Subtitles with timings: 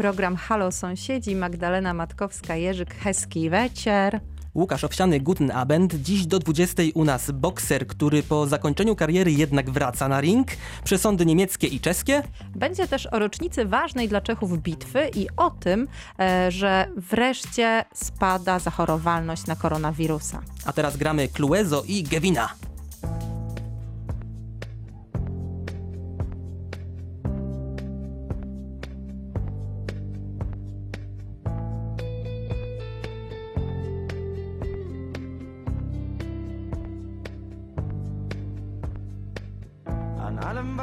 [0.00, 1.36] program Halo Sąsiedzi.
[1.36, 4.20] Magdalena Matkowska-Jerzyk, Heski Wecier.
[4.54, 5.94] Łukasz Owsiany, Guten Abend.
[5.94, 10.48] Dziś do 20 u nas bokser, który po zakończeniu kariery jednak wraca na ring.
[10.84, 12.22] Przesądy niemieckie i czeskie.
[12.56, 18.58] Będzie też o rocznicy ważnej dla Czechów bitwy i o tym, e, że wreszcie spada
[18.58, 20.42] zachorowalność na koronawirusa.
[20.64, 22.48] A teraz gramy Cluezo i Gevina.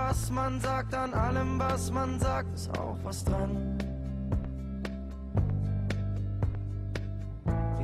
[0.10, 3.78] Was man sagt, an allem, was man sagt, ist auch was dran.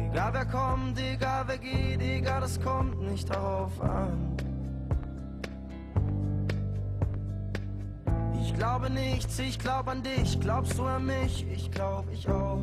[0.09, 4.38] Egal wer kommt, egal wer geht, egal, es kommt nicht darauf an.
[8.42, 12.62] Ich glaube nichts, ich glaub an dich, glaubst du an mich, ich glaub ich auch.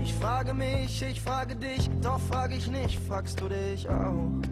[0.00, 4.51] Ich frage mich, ich frage dich, doch frage ich nicht, fragst du dich auch?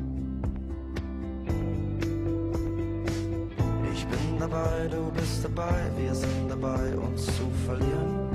[4.41, 8.30] Dabei, du bist dabei, wir sind dabei, uns zu verlieren.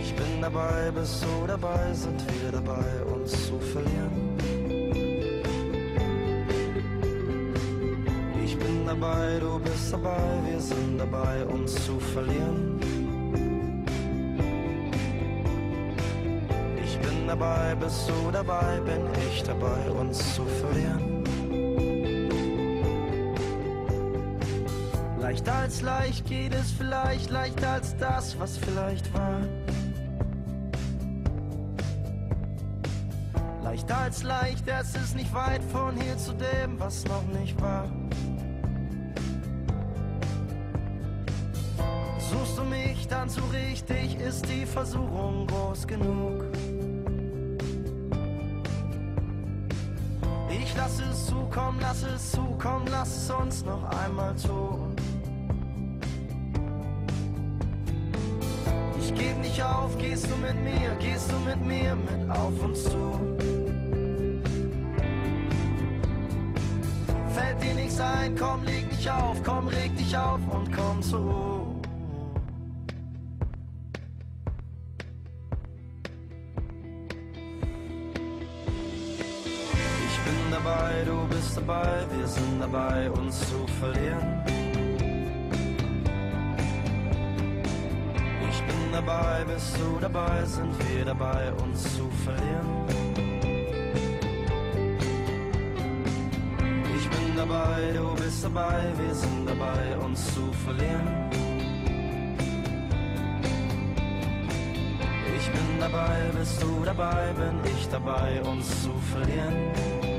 [0.00, 4.36] Ich bin dabei, bist du dabei, sind wir dabei, uns zu verlieren.
[8.44, 12.80] Ich bin dabei, du bist dabei, wir sind dabei, uns zu verlieren.
[16.84, 21.11] Ich bin dabei, bist du dabei, bin ich dabei, uns zu verlieren.
[25.44, 29.40] Leichter als leicht geht es vielleicht, leichter als das, was vielleicht war.
[33.64, 37.90] Leichter als leicht, es ist nicht weit von hier zu dem, was noch nicht war.
[42.30, 46.44] Suchst du mich dann so richtig, ist die Versuchung groß genug.
[50.50, 54.81] Ich lass es zukommen, lass es zukommen, lass es uns noch einmal tun.
[59.52, 63.36] Nicht auf, gehst du mit mir, gehst du mit mir mit auf uns zu.
[67.34, 71.80] Fällt dir nichts ein, komm, leg dich auf, komm, reg dich auf und komm Ruhe.
[80.06, 84.51] Ich bin dabei, du bist dabei, wir sind dabei, uns zu verlieren.
[89.04, 92.86] Dabei, bist du dabei, sind wir dabei, uns zu verlieren.
[96.96, 101.08] Ich bin dabei, du bist dabei, wir sind dabei, uns zu verlieren.
[105.36, 110.11] Ich bin dabei, bist du dabei, bin ich dabei, uns zu verlieren.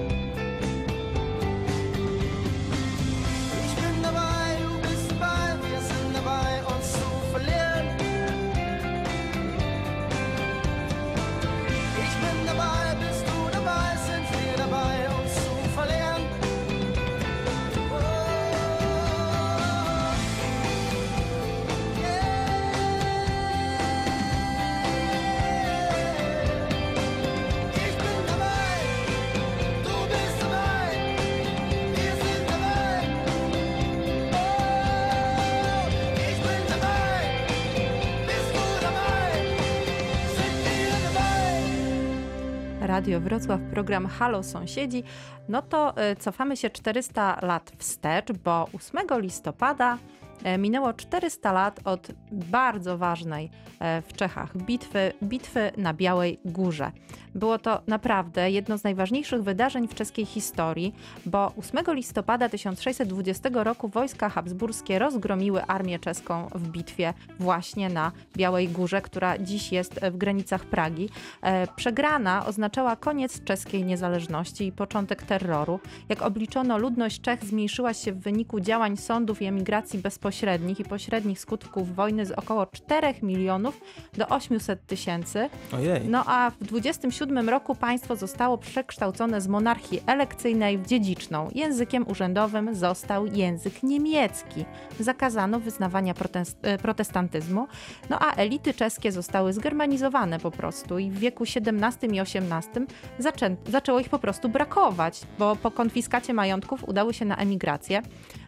[43.03, 45.03] Radio Wrocław, program Halo Sąsiedzi.
[45.49, 49.97] No to e, cofamy się 400 lat wstecz, bo 8 listopada
[50.57, 53.49] minęło 400 lat od bardzo ważnej
[53.79, 56.91] e, w Czechach bitwy, bitwy na Białej Górze.
[57.35, 60.95] Było to naprawdę jedno z najważniejszych wydarzeń w czeskiej historii,
[61.25, 68.69] bo 8 listopada 1620 roku wojska habsburskie rozgromiły armię czeską w bitwie właśnie na Białej
[68.69, 71.09] Górze, która dziś jest w granicach Pragi.
[71.41, 75.79] E, Przegrana oznaczała koniec czeskiej niezależności i początek terroru.
[76.09, 80.83] Jak obliczono, ludność Czech zmniejszyła się w wyniku działań sądów i emigracji bezpośredniej bezpośrednich i
[80.83, 83.81] pośrednich skutków wojny z około 4 milionów
[84.13, 85.49] do 800 tysięcy.
[85.73, 86.07] Ojej.
[86.09, 91.49] No a w 27 roku państwo zostało przekształcone z monarchii elekcyjnej w dziedziczną.
[91.55, 94.65] Językiem urzędowym został język niemiecki.
[94.99, 96.13] Zakazano wyznawania
[96.61, 97.67] e, protestantyzmu,
[98.09, 102.85] no a elity czeskie zostały zgermanizowane po prostu i w wieku XVII i XVIII
[103.19, 108.01] zaczę, zaczęło ich po prostu brakować, bo po konfiskacie majątków udały się na emigrację.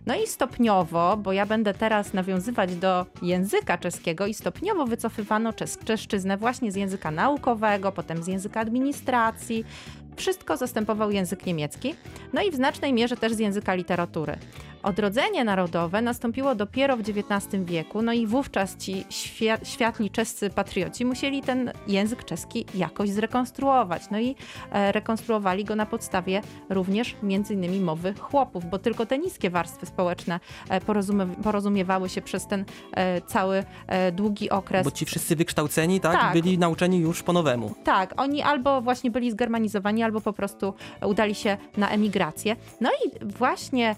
[0.05, 5.77] No i stopniowo, bo ja będę teraz nawiązywać do języka czeskiego i stopniowo wycofywano czes
[5.85, 9.65] czeszczyznę właśnie z języka naukowego, potem z języka administracji.
[10.15, 11.95] Wszystko zastępował język niemiecki,
[12.33, 14.37] no i w znacznej mierze też z języka literatury.
[14.85, 19.05] Odrodzenie narodowe nastąpiło dopiero w XIX wieku, no i wówczas ci
[19.63, 24.01] światli czescy patrioci musieli ten język czeski jakoś zrekonstruować.
[24.11, 24.35] No i
[24.71, 29.85] e, rekonstruowali go na podstawie również między innymi mowy chłopów, bo tylko te niskie warstwy
[29.85, 30.39] społeczne
[30.69, 30.81] e,
[31.43, 33.63] porozumiewały się przez ten e, cały
[34.13, 34.83] długi okres.
[34.83, 37.75] Bo ci wszyscy wykształceni, tak, tak, byli nauczeni już po nowemu.
[37.83, 40.73] Tak, oni albo właśnie byli zgermanizowani, albo po prostu
[41.05, 42.55] udali się na emigrację.
[42.81, 43.95] No i właśnie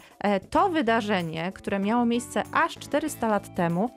[0.50, 3.90] to wydarzenie, które miało miejsce aż 400 lat temu,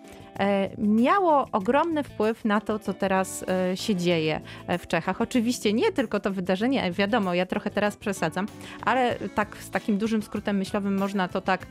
[0.78, 5.20] miało ogromny wpływ na to, co teraz e, się dzieje e, w Czechach.
[5.20, 8.46] Oczywiście nie tylko to wydarzenie, wiadomo, ja trochę teraz przesadzam,
[8.84, 11.66] ale tak z takim dużym skrótem myślowym można to tak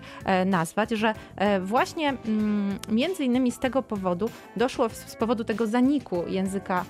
[0.46, 1.14] nazwać, że
[1.62, 6.86] właśnie mm, między innymi z tego powodu doszło, z powodu tego zaniku języka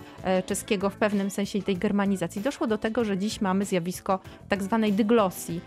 [0.46, 4.94] czeskiego w pewnym sensie tej germanizacji, doszło do tego, że dziś mamy zjawisko tak zwanej
[4.94, 5.62] dyglosji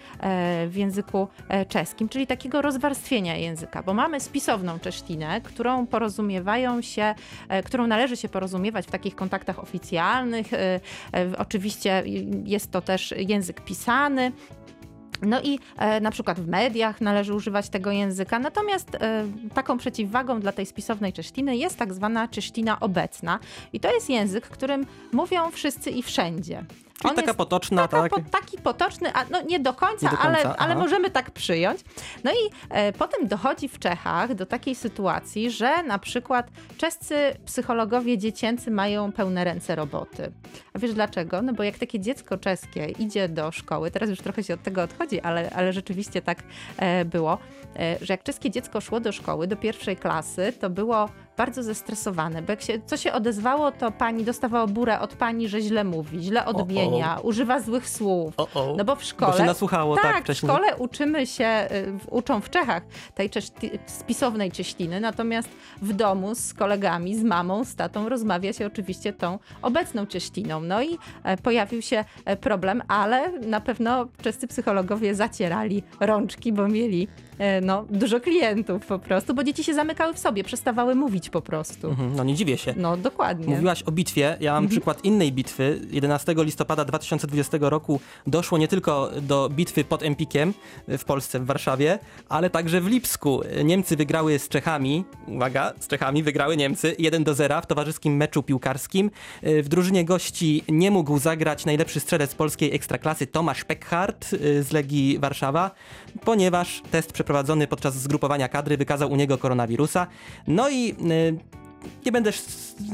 [0.68, 1.28] w języku
[1.68, 7.14] czeskim, czyli takiego rozwarstwienia języka, bo mamy spisowną czesztinę, którą porozumiewają się,
[7.48, 10.52] e, którą należy się porozumiewać w takich kontaktach oficjalnych.
[10.52, 10.80] E,
[11.14, 12.02] e, oczywiście
[12.44, 14.32] jest to też język pisany.
[15.22, 18.38] No i e, na przykład w mediach należy używać tego języka.
[18.38, 23.38] Natomiast e, taką przeciwwagą dla tej spisownej czesztiny jest tak zwana czesztina obecna.
[23.72, 26.64] I to jest język, którym mówią wszyscy i wszędzie.
[26.98, 28.10] Czyli On taka potoczna, taka, tak?
[28.10, 31.30] Po, taki potoczny, a no nie do końca, nie do końca ale, ale możemy tak
[31.30, 31.80] przyjąć.
[32.24, 37.16] No i e, potem dochodzi w Czechach do takiej sytuacji, że na przykład czescy
[37.46, 40.32] psychologowie dziecięcy mają pełne ręce roboty.
[40.74, 41.42] A wiesz dlaczego?
[41.42, 44.82] No bo jak takie dziecko czeskie idzie do szkoły, teraz już trochę się od tego
[44.82, 46.38] odchodzi, ale, ale rzeczywiście tak
[46.76, 47.38] e, było,
[47.76, 52.42] e, że jak czeskie dziecko szło do szkoły, do pierwszej klasy, to było bardzo zestresowane,
[52.42, 56.22] bo jak się, co się odezwało, to pani dostawała burę od pani, że źle mówi,
[56.22, 58.34] źle odmienia, używa złych słów.
[58.76, 59.32] No bo w szkole...
[59.32, 62.82] Bo się nasłuchało, tak, tak w szkole uczymy się, y, uczą w Czechach
[63.14, 63.30] tej
[63.86, 65.48] spisownej cześliny, natomiast
[65.82, 70.60] w domu z kolegami, z mamą, z tatą rozmawia się oczywiście tą obecną cześliną.
[70.60, 76.68] No i e, pojawił się e, problem, ale na pewno czescy psychologowie zacierali rączki, bo
[76.68, 77.08] mieli
[77.42, 81.42] E, no, dużo klientów po prostu, bo dzieci się zamykały w sobie, przestawały mówić po
[81.42, 81.88] prostu.
[81.88, 82.74] Mhm, no nie dziwię się.
[82.76, 83.54] No dokładnie.
[83.54, 84.70] Mówiłaś o bitwie, ja mam mhm.
[84.70, 85.80] przykład innej bitwy.
[85.90, 90.54] 11 listopada 2020 roku doszło nie tylko do bitwy pod Empikiem
[90.88, 91.98] w Polsce, w Warszawie,
[92.28, 93.42] ale także w Lipsku.
[93.64, 98.42] Niemcy wygrały z Czechami, uwaga, z Czechami wygrały Niemcy 1 do 0 w towarzyskim meczu
[98.42, 99.10] piłkarskim.
[99.42, 105.18] W drużynie gości nie mógł zagrać najlepszy strzelec polskiej ekstraklasy Tomasz Peckhardt y, z Legii
[105.18, 105.70] Warszawa,
[106.24, 110.06] ponieważ test przeprowadzony podczas zgrupowania kadry wykazał u niego koronawirusa.
[110.46, 110.94] No i y,
[112.06, 112.32] nie będę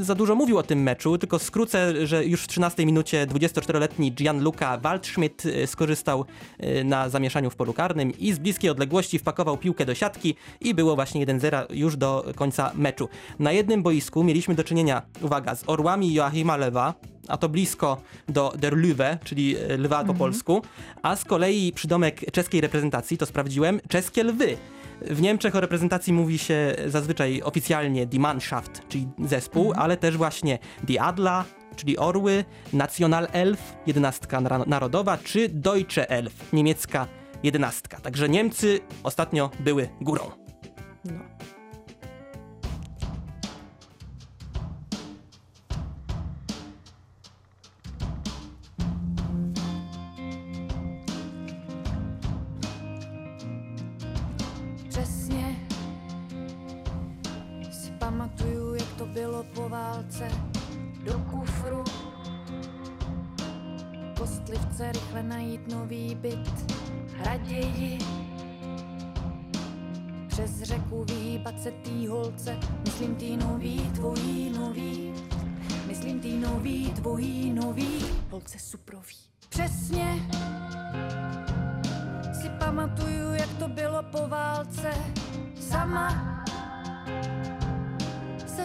[0.01, 4.79] za dużo mówił o tym meczu, tylko skrócę, że już w 13 minucie 24-letni Gianluca
[4.79, 6.25] Waldschmidt y, skorzystał
[6.81, 10.75] y, na zamieszaniu w polu karnym i z bliskiej odległości wpakował piłkę do siatki i
[10.75, 13.09] było właśnie 1-0 już do końca meczu.
[13.39, 16.95] Na jednym boisku mieliśmy do czynienia, uwaga, z orłami Joachima Lewa,
[17.29, 20.19] a to blisko do Der Löwe, czyli lwa po mhm.
[20.19, 20.63] polsku,
[21.03, 24.57] a z kolei przydomek czeskiej reprezentacji, to sprawdziłem, czeskie lwy.
[25.01, 29.85] W Niemczech o reprezentacji mówi się zazwyczaj oficjalnie Die Mannschaft, czyli zespół, mhm.
[29.85, 31.45] ale też właśnie Die Adler,
[31.77, 37.07] czyli orły, Nationalelf, jedenastka narodowa, czy Deutsche Elf, niemiecka
[37.43, 38.01] jedenastka.
[38.01, 40.48] Także Niemcy ostatnio były górą.
[59.79, 60.29] Válce
[61.05, 61.85] do kufru.
[64.19, 66.75] Kostlivce rychle najít nový byt,
[67.25, 67.99] raději
[70.29, 75.13] přes řeku vyhýbat se tý holce, myslím tý nový, tvojí nový,
[75.87, 79.17] myslím tý nový, tvojí nový, holce suprový.
[79.49, 80.29] Přesně
[82.43, 84.91] si pamatuju, jak to bylo po válce,
[85.61, 86.38] sama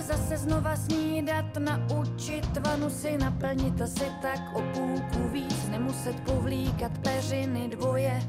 [0.03, 7.67] zase znova snídat, naučit vanu si naplnit asi tak o půlku víc, nemuset povlíkat peřiny
[7.67, 8.21] dvoje.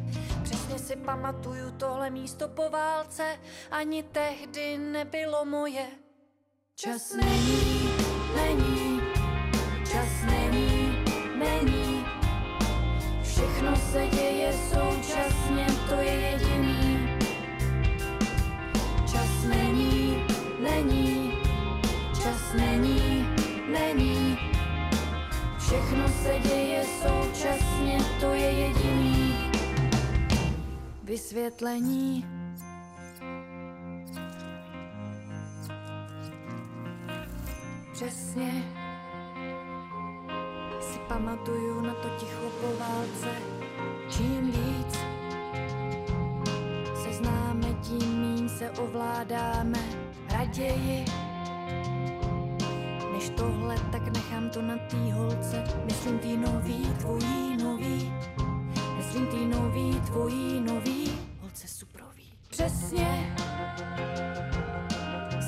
[0.42, 3.24] Přesně si pamatuju tohle místo po válce,
[3.70, 5.86] ani tehdy nebylo moje.
[6.74, 7.90] Čas není,
[8.36, 9.00] není,
[9.92, 11.04] čas není,
[11.38, 12.04] není.
[13.22, 15.33] Všechno se děje současně,
[22.56, 23.26] není,
[23.72, 24.38] není.
[25.58, 29.50] Všechno se děje současně, to je jediný.
[31.02, 32.26] Vysvětlení.
[37.92, 38.64] Přesně
[40.80, 43.28] si pamatuju na to ticho po válce.
[44.08, 44.98] Čím víc
[47.02, 49.78] se známe, tím míň se ovládáme.
[50.32, 51.04] Raději
[53.24, 55.64] než tohle, tak nechám to na tý holce.
[55.84, 58.12] Myslím tý nový, tvojí nový.
[58.96, 61.18] Myslím tý nový, tvojí nový.
[61.40, 62.32] Holce suprový.
[62.50, 63.36] Přesně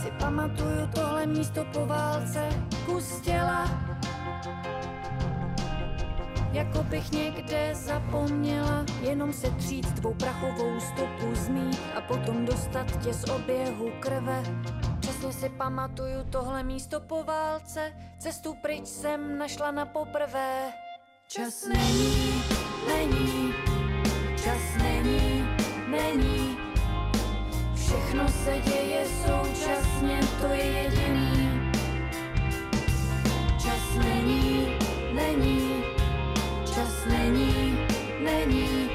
[0.03, 2.49] si pamatuju tohle místo po válce.
[2.87, 3.87] Kus těla
[6.53, 13.13] jako bych někde zapomněla jenom se tříct tvou prachovou stopu zmít a potom dostat tě
[13.13, 14.43] z oběhu krve.
[15.17, 20.73] Přesně si pamatuju tohle místo po válce, cestu pryč jsem našla na poprvé.
[21.29, 22.43] Čas není,
[22.89, 23.55] není,
[24.45, 25.49] čas není,
[25.89, 26.57] není.
[27.75, 31.73] Všechno se děje současně, to je jediný.
[33.63, 34.79] Čas není,
[35.15, 35.85] není,
[36.75, 37.79] čas není,
[38.25, 38.91] není.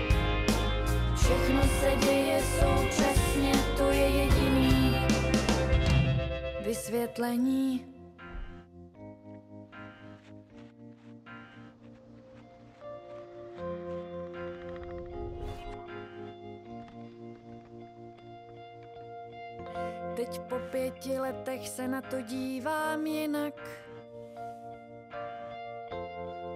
[1.16, 4.31] Všechno se děje současně, to je jediný.
[6.72, 7.86] Vysvětlení.
[20.16, 23.54] Teď po pěti letech se na to dívám jinak.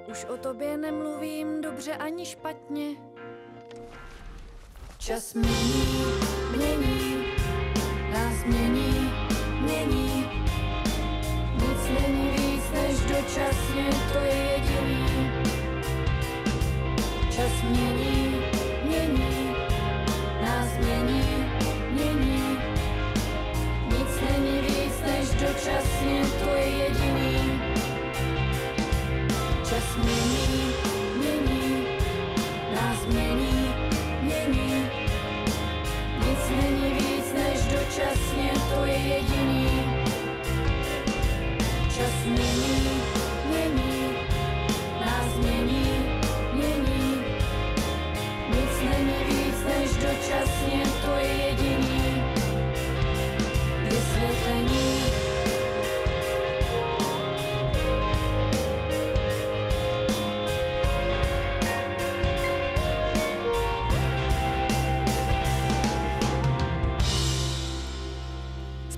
[0.07, 2.95] Už o tobě nemluvím dobře ani špatně.
[4.97, 6.05] Čas mění,
[6.55, 7.25] mění,
[8.13, 9.11] nás mění,
[9.61, 10.04] mění.
[13.25, 15.31] Než dočasně, to je jediný.
[17.31, 18.14] Čas mění,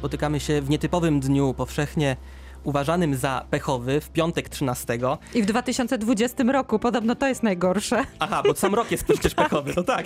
[0.08, 2.16] Spotykamy się w nietypowym dniu powszechnie
[2.68, 4.98] uważanym za pechowy w piątek 13.
[5.34, 8.04] I w 2020 roku podobno to jest najgorsze.
[8.20, 10.06] Aha, bo sam rok jest przecież pechowy, no tak.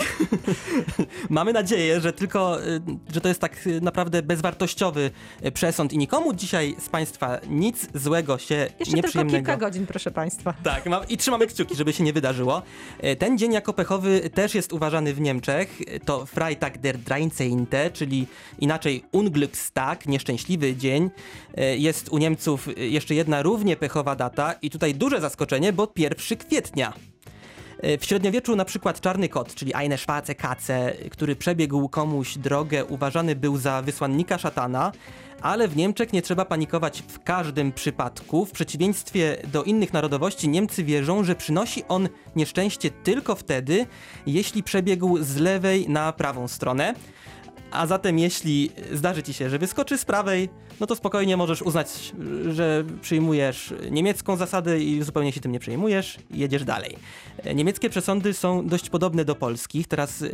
[1.29, 2.81] Mamy nadzieję, że tylko, y,
[3.13, 5.11] że to jest tak y, naprawdę bezwartościowy
[5.45, 9.37] y, przesąd i nikomu dzisiaj z Państwa nic złego się Jeszcze tylko nieprzyjemnego...
[9.37, 10.53] kilka godzin, proszę Państwa.
[10.63, 12.61] Tak, i trzymamy kciuki, żeby się nie wydarzyło.
[13.19, 15.81] Ten dzień jako pechowy też jest uważany w Niemczech.
[16.05, 18.27] To Freitag der 13, czyli
[18.59, 21.09] inaczej Unglückstag, nieszczęśliwy dzień.
[21.77, 26.93] Jest u Niemców jeszcze jedna równie pechowa data i tutaj duże zaskoczenie, bo 1 kwietnia.
[27.81, 32.85] E, W średniowieczu na przykład czarny kot, czyli Eine Schwarze Katze, który przebiegł komuś drogę,
[32.85, 34.91] uważany był za wysłannika szatana,
[35.41, 38.45] ale w Niemczech nie trzeba panikować w każdym przypadku.
[38.45, 43.85] W przeciwieństwie do innych narodowości Niemcy wierzą, że przynosi on nieszczęście tylko wtedy,
[44.25, 46.93] jeśli przebiegł z lewej na prawą stronę.
[47.71, 50.49] A zatem jeśli zdarzy ci się, że wyskoczy z prawej,
[50.79, 52.13] no to spokojnie możesz uznać,
[52.49, 56.97] że przyjmujesz niemiecką zasadę i zupełnie się tym nie przejmujesz i jedziesz dalej.
[57.43, 59.87] E, Niemieckie przesądy są dość podobne do polskich.
[59.87, 60.29] Teraz yy,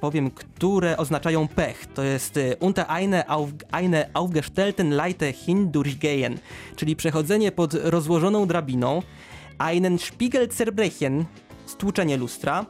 [0.00, 1.86] powiem, które oznaczają pech.
[1.86, 6.38] To jest y, unter eine, auf, eine aufgestellten Leiter hindurchgehen,
[6.76, 9.02] czyli przechodzenie pod rozłożoną drabiną,
[9.58, 11.24] einen Spiegel zerbrechen,
[11.66, 12.66] stłuczenie lustra,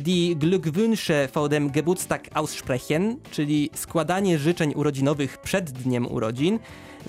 [0.00, 6.58] die Glückwünsche vor dem Geburtstag aussprechen, czyli składanie życzeń urodzinowych przed dniem urodzin.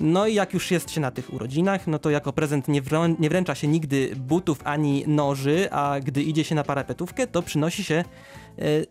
[0.02, 3.16] No i jak już jest się na tych urodzinach, no to jako prezent nie, wrą-
[3.20, 7.84] nie wręcza się nigdy butów ani noży, a gdy idzie się na parapetówkę, to przynosi
[7.84, 8.06] się e,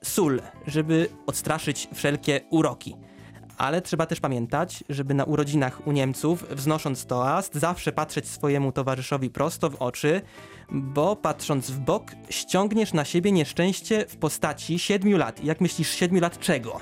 [0.02, 2.96] sól, żeby odstraszyć wszelkie uroki.
[3.58, 9.30] Ale trzeba też pamiętać, żeby na urodzinach u Niemców, wznosząc toast, zawsze patrzeć swojemu towarzyszowi
[9.30, 10.20] prosto w oczy,
[10.72, 15.44] bo patrząc w bok, ściągniesz na siebie nieszczęście w postaci siedmiu lat.
[15.44, 16.80] Jak myślisz, siedmiu lat czego?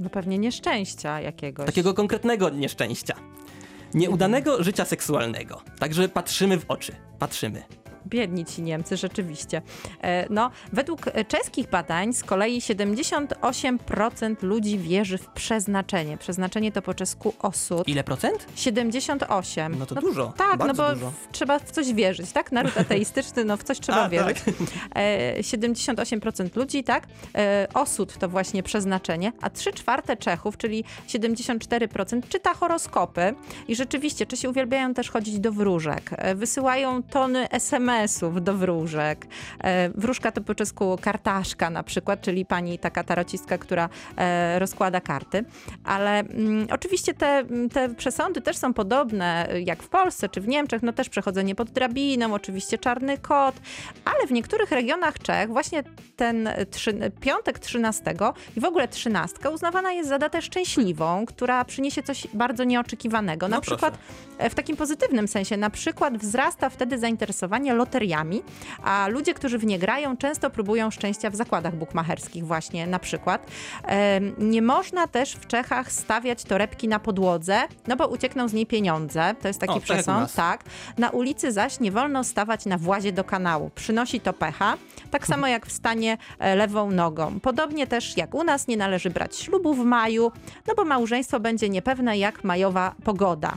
[0.00, 1.66] No pewnie nieszczęścia jakiegoś.
[1.66, 3.14] Takiego konkretnego nieszczęścia.
[3.94, 5.62] Nieudanego życia seksualnego.
[5.78, 6.92] Także patrzymy w oczy.
[7.18, 7.62] Patrzymy.
[8.06, 9.62] Biedni ci Niemcy, rzeczywiście.
[10.02, 16.18] E, No, według czeskich badań z kolei 78% ludzi wierzy w przeznaczenie.
[16.18, 17.88] Przeznaczenie to po czesku osud.
[17.88, 18.46] Ile procent?
[18.54, 19.78] 78.
[19.78, 21.12] No to dużo, Tak, no bo dużo.
[21.32, 22.52] trzeba w coś wierzyć, tak?
[22.52, 24.38] Naród ateistyczny, no w coś trzeba A, wierzyć.
[24.44, 24.54] tak.
[24.94, 27.06] E, 78% ludzi, tak?
[27.34, 33.34] E, osud to właśnie przeznaczenie, a 3 czwarte Czechów, czyli 74% czyta horoskopy
[33.68, 36.10] i rzeczywiście Czesi uwielbiają też chodzić do wróżek.
[36.34, 37.48] Wysyłają tony
[38.40, 39.26] Do wróżek.
[39.64, 45.00] E, wróżka to po czesku kartaszka na przykład, czyli pani taka tarocistka, która e, rozkłada
[45.00, 45.44] karty.
[45.84, 50.48] Ale mm, oczywiście te, te przesądy też są podobne y, jak w Polsce czy w
[50.48, 53.54] Niemczech, no też przechodzenie pod drabiną, oczywiście czarny kot,
[54.04, 55.82] ale w niektórych regionach Czech właśnie
[56.16, 58.14] ten trzy, piątek 13
[58.56, 63.48] i w ogóle trzynastka uznawana jest za datę szczęśliwą, która przyniesie coś bardzo nieoczekiwanego.
[63.48, 63.76] Na No proszę.
[63.76, 63.98] przykład
[64.38, 68.42] e, w takim pozytywnym sensie, na przykład wzrasta wtedy zainteresowanie loteriami,
[68.82, 73.46] a ludzie, którzy w nie grają, często próbują szczęścia w zakładach bukmacherskich właśnie na przykład.
[74.38, 79.34] Nie można też w Czechach stawiać torebki na podłodze, no bo uciekną z niej pieniądze.
[79.42, 80.64] To jest taki O, przesąd, tak.
[80.98, 83.70] Na ulicy zaś nie wolno stawać na włazie do kanału.
[83.74, 84.76] Przynosi to pecha,
[85.10, 87.40] tak samo jak wstanie e, lewą nogą.
[87.40, 90.32] Podobnie też jak u nas nie należy brać ślubu w maju,
[90.66, 93.54] no bo małżeństwo będzie niepewne jak majowa pogoda.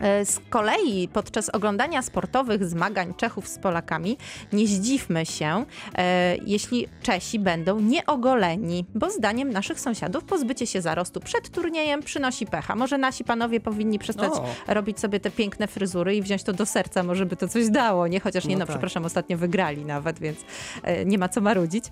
[0.00, 4.16] E, Z kolei podczas oglądania sportowych zmagań Czechów z Polakami
[4.52, 5.64] nie zdziwmy się,
[5.98, 12.46] e, jeśli Czesi będą nieogoleni, bo zdaniem naszych sąsiadów pozbycie się zarostu przed turniejem przynosi
[12.46, 12.76] pecha.
[12.76, 14.44] Może nasi panowie powinni przestać O.
[14.66, 18.06] robić sobie te piękne fryzury i wziąć to do serca, może by to coś dało,
[18.06, 18.20] nie?
[18.20, 18.74] Chociaż nie, No no, tak.
[18.74, 20.38] przepraszam, ostatnio wygrali nawet, więc
[20.82, 21.84] e, nie ma co marudzić.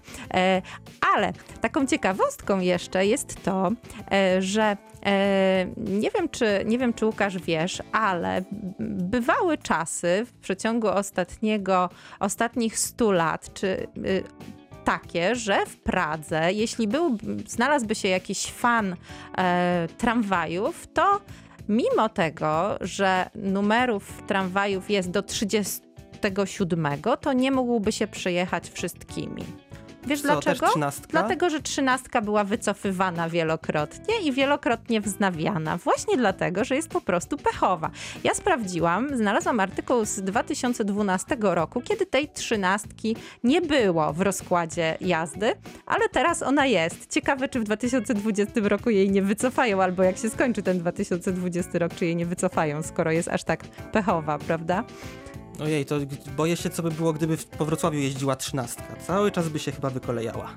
[1.16, 3.70] Ale taką ciekawostką jeszcze jest to,
[4.38, 4.76] że
[5.78, 8.42] nie wiem, czy, nie wiem, czy Łukasz wiesz, ale
[8.80, 14.22] bywały czasy w przeciągu ostatniego, ostatnich 100 lat, czy y,
[14.84, 18.96] takie, że w Pradze, jeśli był, znalazłby się jakiś fan
[19.38, 21.20] e, tramwajów, to
[21.68, 26.86] mimo tego, że numerów tramwajów jest do 37,
[27.20, 29.44] to nie mógłby się przejechać wszystkimi.
[30.08, 30.66] Wiesz Co, dlaczego?
[31.08, 35.76] Dlatego, że trzynastka była wycofywana wielokrotnie i wielokrotnie wznawiana.
[35.76, 37.90] Właśnie dlatego, że jest po prostu pechowa.
[38.24, 45.52] Ja sprawdziłam, znalazłam artykuł z 2012 roku, kiedy tej trzynastki nie było w rozkładzie jazdy,
[45.86, 47.10] ale teraz ona jest.
[47.10, 51.94] Ciekawe, czy w 2020 roku jej nie wycofają, albo jak się skończy ten 2020 rok,
[51.94, 54.84] czy jej nie wycofają, skoro jest aż tak pechowa, prawda?
[55.60, 55.96] Ojej, to
[56.36, 58.96] boję się, co by było, gdyby w- po Wrocławiu jeździła trzynastka.
[59.06, 60.50] Cały czas by się chyba wykolejała.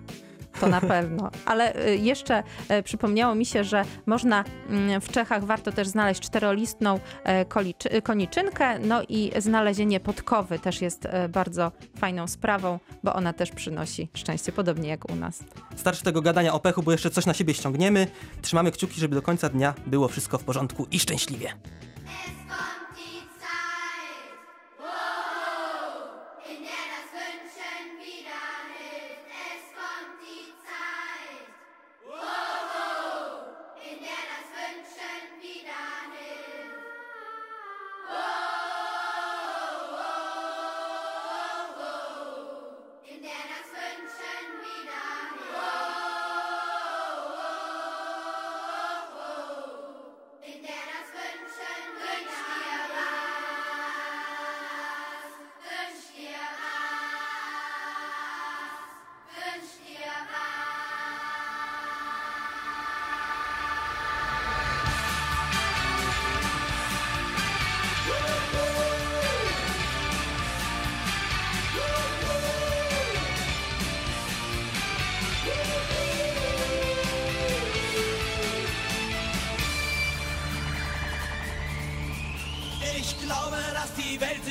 [0.60, 1.32] To na pewno.
[1.46, 6.22] Ale y, jeszcze e, przypomniało mi się, że można mm, w Czechach warto też znaleźć
[6.22, 7.46] czterolistną e,
[7.92, 13.52] e, koniczynkę, no i znalezienie podkowy też jest e, bardzo fajną sprawą, bo ona też
[13.52, 15.44] przynosi szczęście, podobnie jak u nas.
[15.76, 18.08] Starczy tego gadania o pechu, bo jeszcze coś na siebie ściągniemy.
[18.42, 21.54] Trzymamy kciuki, żeby do końca dnia było wszystko w porządku i szczęśliwie.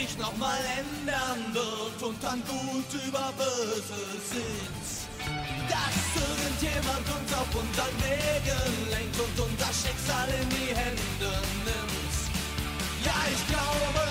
[0.01, 4.01] Sich nochmal ändern wird und dann gut über böse
[4.33, 4.87] sind.
[5.69, 11.33] Dass irgendjemand uns auf unseren Wegen lenkt und unser Schicksal in die Hände
[11.69, 12.17] nimmt.
[13.05, 14.03] Ja, ich glaube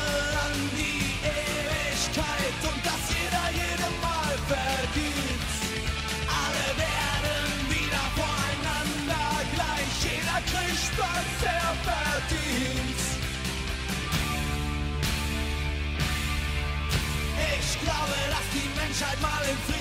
[0.46, 5.52] an die Ewigkeit und dass jeder jedem Mal vergibt.
[6.42, 11.59] Alle werden wieder voreinander gleich, jeder kriegt, was
[19.00, 19.79] Menschheit mal in Frieden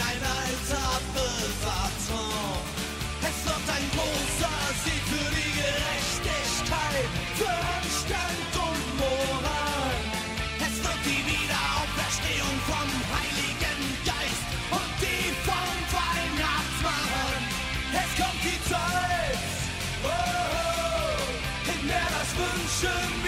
[0.00, 2.64] ein alter Traum.
[3.20, 9.96] Es wird ein großer Sieg für die Gerechtigkeit, für Anstand und Moral.
[10.64, 17.42] Es wird die Wiederauferstehung vom Heiligen Geist und die vom Weihnachtsmann.
[17.92, 19.44] Es kommt die Zeit,
[20.04, 21.20] oh,
[21.68, 23.21] in der das Wünschen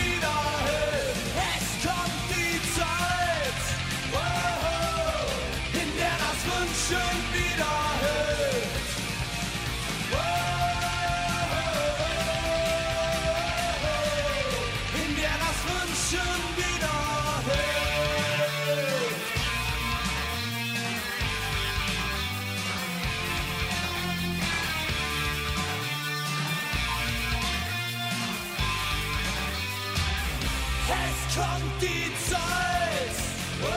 [31.34, 33.16] kommt die Zeit,
[33.62, 33.68] oh,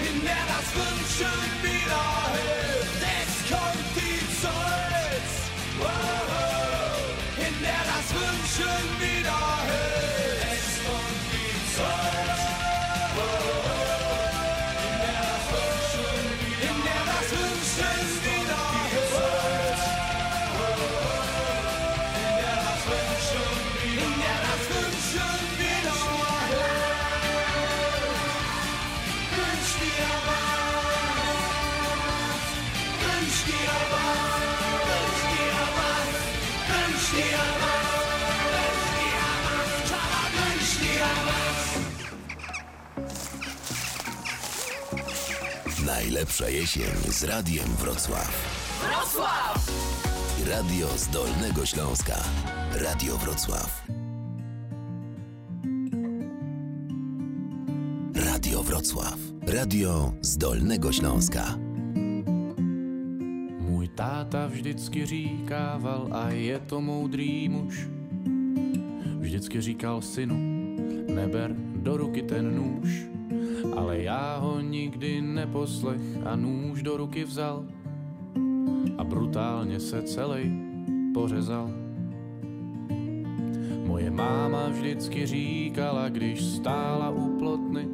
[0.00, 2.63] in der das Wünschen wieder hilft.
[46.24, 48.32] Najlepsza jesień z Radiem Wrocław.
[48.80, 49.72] Wrocław!
[50.48, 52.16] Radio z Dolnego Śląska.
[52.72, 53.86] Radio Wrocław.
[58.14, 59.18] Radio Wrocław.
[59.46, 61.58] Radio z Dolnego Śląska.
[63.60, 67.86] Můj táta vždycky říkával a je to moudrý muž.
[69.20, 70.36] Vždycky říkal synu,
[71.14, 73.13] neber do ruky ten nůž.
[73.76, 77.64] Ale já ho nikdy neposlech a nůž do ruky vzal
[78.98, 80.52] a brutálně se celý
[81.14, 81.70] pořezal.
[83.86, 87.88] Moje máma vždycky říkala, když stála u plotny,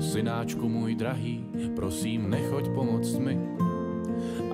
[0.00, 1.44] Synáčku můj drahý,
[1.76, 3.38] prosím, nechoď pomoct mi.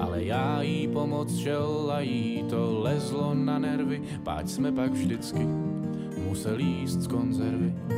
[0.01, 5.47] Ale já jí pomoc šel a jí to lezlo na nervy, páč jsme pak vždycky
[6.29, 7.96] museli jíst z konzervy.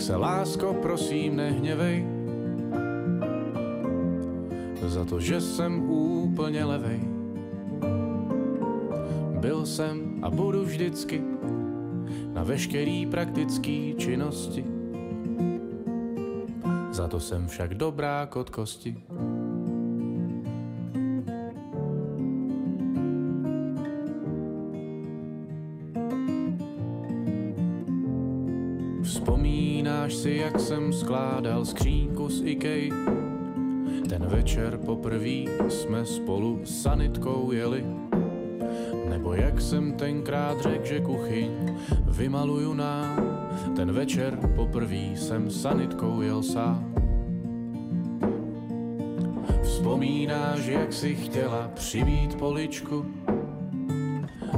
[0.00, 2.06] Tak se lásko prosím nehněvej
[4.86, 7.00] za to, že jsem úplně levej.
[9.40, 11.22] Byl jsem a budu vždycky
[12.32, 14.64] na veškerý praktický činnosti.
[16.90, 18.96] Za to jsem však dobrá kot kosti.
[30.20, 32.92] Si, jak jsem skládal skřínku z Ikej?
[34.08, 37.84] Ten večer poprvé jsme spolu s sanitkou jeli.
[39.08, 41.50] Nebo jak jsem tenkrát řekl, že kuchyň
[42.06, 43.38] vymaluju nám,
[43.76, 46.94] ten večer poprvé jsem sanitkou jel sám.
[49.62, 53.06] Vzpomínáš, jak si chtěla přibít poličku,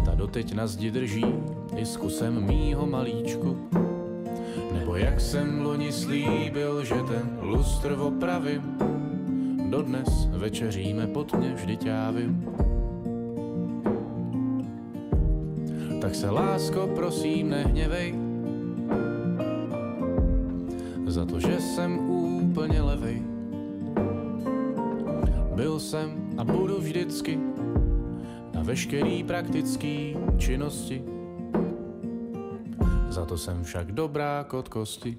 [0.04, 1.34] ta doteď na zdi drží
[1.76, 3.58] i s kusem mýho malíčku.
[4.92, 8.62] Nebo jak jsem loni slíbil, že ten lustr opravím,
[9.70, 12.14] dodnes večeříme pod mě, vždyť já.
[16.00, 18.14] Tak se lásko prosím nehněvej,
[21.06, 23.22] za to, že jsem úplně levej.
[25.54, 27.38] Byl jsem a budu vždycky
[28.54, 31.21] na veškerý praktický činnosti.
[33.12, 35.16] Za to jsem však dobrá kot kosti.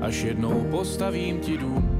[0.00, 1.90] Až jednou postavím ti dům,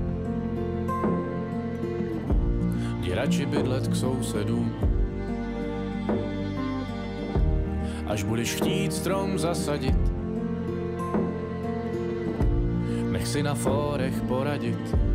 [3.00, 4.72] jdi radši bydlet k sousedům.
[8.06, 9.98] Až budeš chtít strom zasadit,
[13.10, 15.07] nech si na fórech poradit.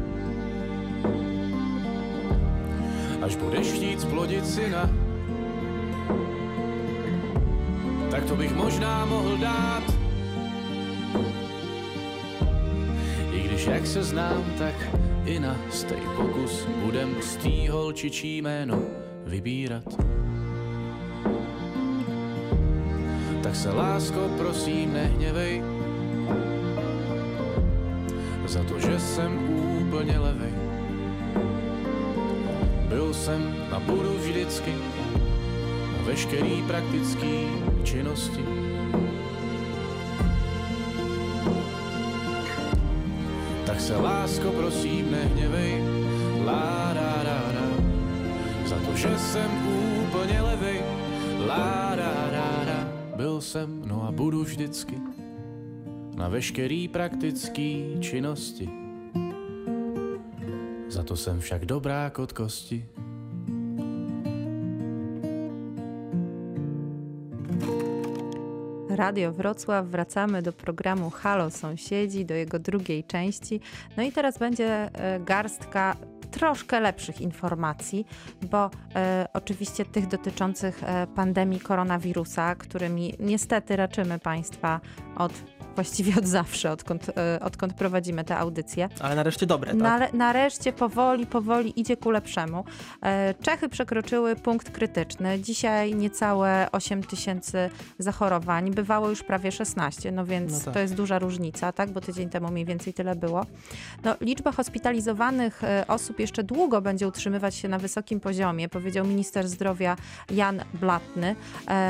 [3.23, 4.89] Až budeš chtít splodit syna,
[8.11, 9.83] tak to bych možná mohl dát.
[13.31, 14.75] I když jak se znám, tak
[15.25, 18.79] i na stej pokus budem z tý holčičí jméno
[19.25, 19.83] vybírat.
[23.43, 25.63] Tak se lásko prosím nehněvej
[28.47, 29.39] za to, že jsem
[29.81, 30.42] úplně levej.
[33.23, 34.71] Jsem a budu vždycky
[35.97, 37.47] na veškerý praktický
[37.83, 38.43] činnosti.
[43.65, 45.83] Tak se lásko prosím nehněvej,
[46.45, 47.67] lá, rá, rá, rá,
[48.65, 49.51] za to, že jsem
[50.03, 50.81] úplně levej,
[51.47, 52.89] lá, rá, rá, rá.
[53.15, 54.99] Byl jsem, no a budu vždycky
[56.15, 58.69] na veškerý praktický činnosti.
[60.89, 62.85] Za to jsem však dobrá kot kosti.
[68.95, 69.87] Radio Wrocław.
[69.87, 73.59] Wracamy do programu Halo Sąsiedzi, do jego drugiej części.
[73.97, 75.95] No i teraz będzie e, garstka
[76.31, 78.05] troszkę lepszych informacji,
[78.51, 84.79] bo e, oczywiście tych dotyczących e, pandemii koronawirusa, którymi niestety raczymy Państwa
[85.17, 85.33] od
[85.75, 88.89] właściwie od zawsze, odkąd, e, odkąd prowadzimy te audycje.
[88.99, 89.79] Ale nareszcie dobre, tak?
[89.81, 92.63] Nale, nareszcie powoli, powoli idzie ku lepszemu.
[93.03, 95.39] E, Czechy przekroczyły punkt krytyczny.
[95.39, 98.71] Dzisiaj niecałe 8 tysięcy zachorowań.
[98.71, 100.73] Bywało już prawie 16, no więc No tak.
[100.73, 101.91] to jest duża różnica, tak?
[101.91, 103.45] Bo tydzień temu mniej więcej tyle było.
[104.03, 109.47] No, liczba hospitalizowanych e, osób jeszcze długo będzie utrzymywać się na wysokim poziomie, powiedział minister
[109.47, 109.95] zdrowia
[110.31, 111.35] Jan Blatny.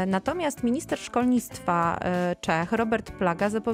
[0.08, 2.00] Natomiast minister szkolnictwa
[2.41, 3.73] Czech, Robert Plaga, zapowiedział,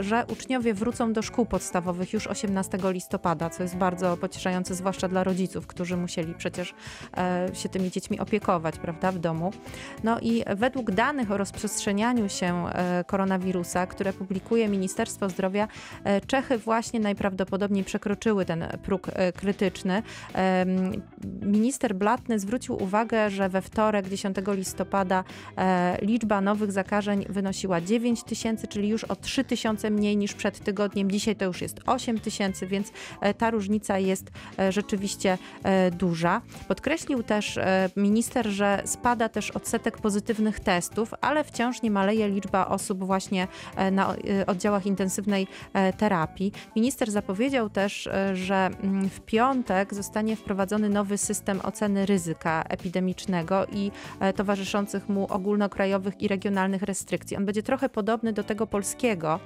[0.00, 5.24] że uczniowie wrócą do szkół podstawowych już 18 listopada, co jest bardzo pocieszające, zwłaszcza dla
[5.24, 6.74] rodziców, którzy musieli przecież
[7.16, 9.52] e, się tymi dziećmi opiekować, prawda, w domu.
[10.04, 15.68] No i według danych o rozprzestrzenianiu się e, koronawirusa, które publikuje Ministerstwo Zdrowia,
[16.04, 20.02] e, Czechy właśnie najprawdopodobniej przekroczyły ten próg krytyczny.
[21.42, 25.24] Minister Blatny zwrócił uwagę, że we wtorek 10 listopada
[26.02, 31.10] liczba nowych zakażeń wynosiła 9 tysięcy, czyli już o 3 tysiące mniej niż przed tygodniem.
[31.10, 36.40] Dzisiaj to już jest 8 tysięcy, więc e, ta różnica jest e, rzeczywiście e, duża.
[36.68, 37.58] Podkreślił też
[37.96, 43.48] minister, że spada też odsetek pozytywnych testów, ale wciąż nie maleje liczba osób właśnie
[43.92, 44.14] na
[44.46, 45.46] oddziałach intensywnej
[45.98, 46.52] terapii.
[46.76, 53.90] Minister zapowiedział też, że mm, w piątek zostanie wprowadzony nowy system oceny ryzyka epidemicznego i
[54.36, 57.36] towarzyszących mu ogólnokrajowych i regionalnych restrykcji.
[57.36, 59.40] On będzie trochę podobny do tego polskiego, e,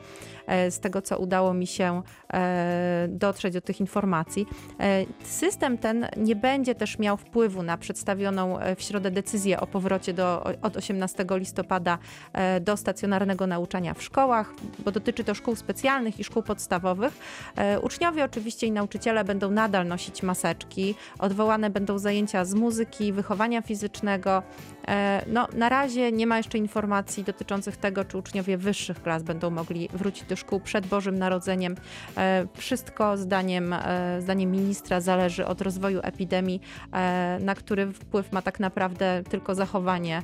[0.46, 2.02] z tego co udało mi się
[2.32, 4.46] e, dotrzeć do tych informacji.
[4.80, 9.66] E, System ten nie będzie też miał wpływu na przedstawioną e, w środę decyzję o
[9.66, 11.98] powrocie do, od 18 listopada
[12.32, 14.52] e, do stacjonarnego nauczania w szkołach,
[14.84, 17.18] bo dotyczy to szkół specjalnych i szkół podstawowych.
[17.56, 23.62] E, Uczniowie oczywiście i nauczyciele będą nadal nosić maseczki, odwołane będą zajęcia z muzyki, wychowania
[23.62, 24.42] fizycznego.
[24.88, 29.50] E, No, na razie nie ma jeszcze informacji dotyczących tego, czy uczniowie wyższych klas będą
[29.50, 31.76] mogli wrócić do szkół przed Bożym Narodzeniem.
[32.16, 36.60] E, Wszystko zdaniem, e, zdaniem ministra zależy od rozwoju epidemii,
[36.92, 40.22] e, na który wpływ ma tak naprawdę tylko zachowanie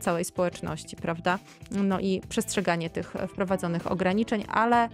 [0.00, 1.38] całej społeczności, prawda?
[1.70, 4.88] No i przestrzeganie tych wprowadzonych ograniczeń, ale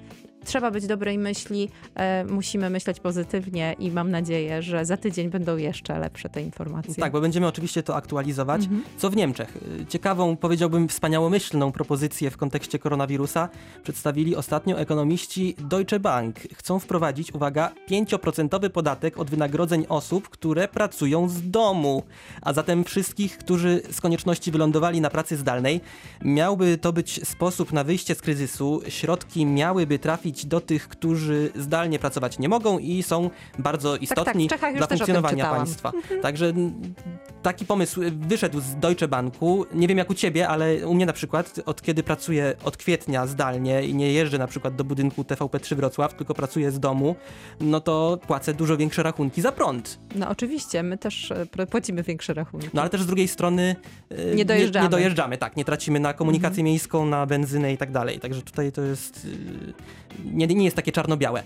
[0.44, 5.56] trzeba być dobrej myśli, e, musimy myśleć pozytywnie i mam nadzieję, że za tydzień będą
[5.56, 6.94] jeszcze lepsze te informacje.
[6.94, 8.62] Tak, bo będziemy oczywiście to aktualizować.
[8.62, 8.82] Mhm.
[8.98, 9.56] Co w Niemczech?
[9.82, 13.48] Y, Ciekawą, powiedziałbym, wspaniałomyślną propozycję w kontekście koronawirusa
[13.82, 16.36] przedstawili ostatnio ekonomiści Deutsche Bank.
[16.54, 22.02] Chcą wprowadzić, uwaga, 5% podatek od wynagrodzeń osób, które pracują z domu.
[22.42, 25.80] A zatem wszystkich, którzy z konieczności wylądowali na pracy zdalnej.
[26.24, 28.80] Miałby to być sposób na wyjście z kryzysu.
[28.88, 34.70] Środki miałyby trafić do tych, którzy zdalnie pracować nie mogą i są bardzo istotni Czechach
[34.70, 35.92] już dla funkcjonowania państwa.
[36.22, 36.94] Także m,
[37.42, 39.66] taki pomysł wyszedł z Deutsche Banku.
[39.74, 43.26] Nie wiem jak u ciebie, ale u mnie na przykład od kiedy pracuję od kwietnia
[43.26, 47.16] zdalnie i nie jeżdżę na przykład do budynku TVP3 Wrocław, tylko pracuję z domu,
[47.60, 49.98] no to płacę dużo większe rachunki za prąd.
[50.14, 52.68] No oczywiście, my też e, płacimy większe rachunki.
[52.74, 53.76] No ale też z drugiej strony
[54.10, 54.68] e, Nie dojeżdżamy.
[54.68, 54.82] Mhm.
[54.82, 58.20] Nie, nie dojeżdżamy, tak, nie tracimy na komunikację miejską, na benzynę i tak dalej.
[58.20, 61.42] Także tutaj to jest e, nie, nie jest takie czarno-białe.
[61.42, 61.44] E,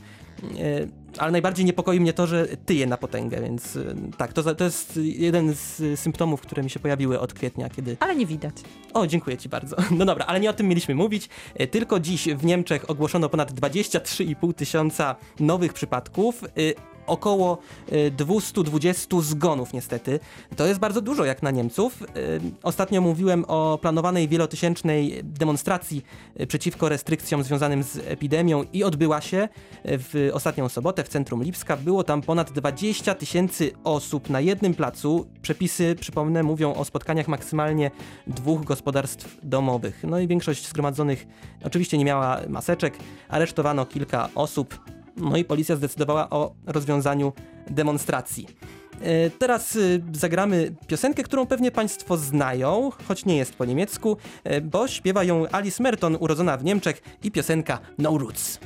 [1.18, 5.00] Ale najbardziej niepokoi mnie to, że tyje na potęgę, więc e, tak, to, to jest
[5.02, 8.54] jeden z symptomów, które mi się pojawiły od kwietnia, kiedy Ale nie widać.
[8.94, 9.76] o, dziękuję Ci bardzo.
[9.98, 11.28] No dobra, ale nie o tym mieliśmy mówić.
[11.54, 16.44] E, Tylko dziś w Niemczech ogłoszono ponad 23,5 tysiąca nowych przypadków.
[17.06, 17.58] Około
[17.90, 20.20] e, 220 zgonów, niestety.
[20.56, 22.02] To jest bardzo dużo jak na Niemców.
[22.02, 22.06] E,
[22.62, 26.04] Ostatnio mówiłem o planowanej wielotysięcznej demonstracji
[26.36, 29.48] e, przeciwko restrykcjom związanym z epidemią i odbyła się
[29.84, 31.76] w ostatnią sobotę w centrum Lipska.
[31.76, 35.26] Było tam ponad 20 tysięcy osób na jednym placu.
[35.42, 37.90] Przepisy, przypomnę, mówią o spotkaniach maksymalnie
[38.26, 40.04] dwóch gospodarstw domowych.
[40.04, 41.26] No i większość zgromadzonych
[41.64, 42.94] oczywiście nie miała maseczek.
[43.28, 44.78] Aresztowano kilka osób.
[45.16, 47.32] No i policja zdecydowała o rozwiązaniu
[47.70, 48.46] demonstracji.
[49.00, 54.60] E, Teraz y, zagramy piosenkę, którą pewnie Państwo znają, choć nie jest po niemiecku, e,
[54.60, 58.58] bo śpiewa ją Alice Merton, urodzona w Niemczech i piosenka No Roots.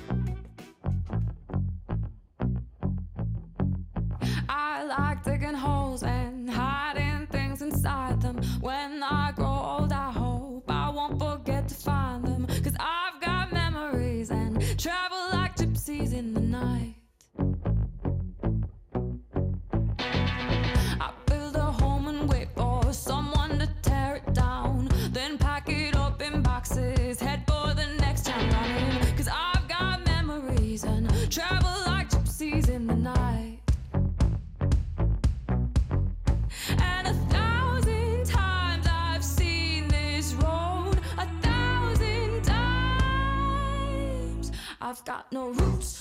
[45.09, 45.97] Got no roots,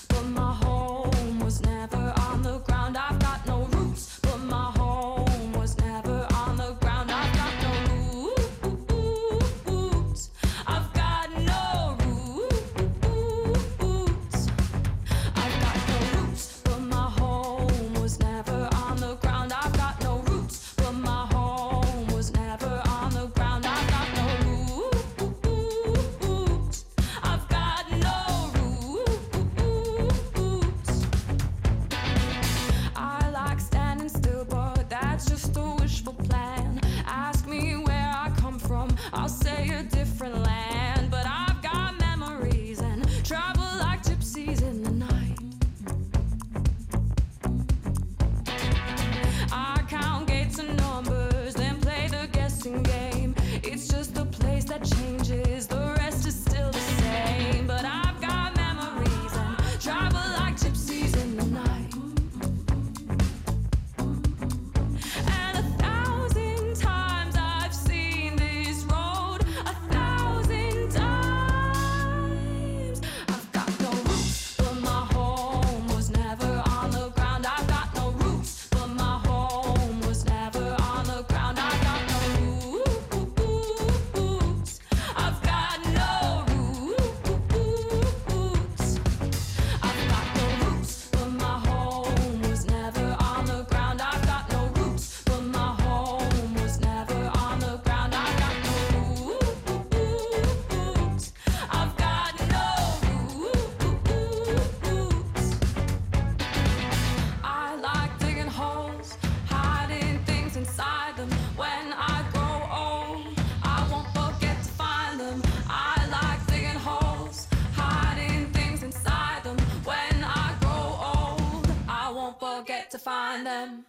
[123.38, 123.68] on them.
[123.68, 123.87] Um,